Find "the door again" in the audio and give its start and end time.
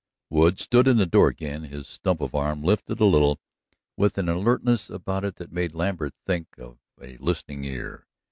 0.97-1.65